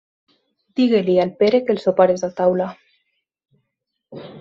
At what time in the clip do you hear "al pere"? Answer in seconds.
1.25-1.61